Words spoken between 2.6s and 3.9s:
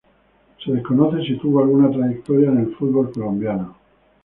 el fútbol colombiano.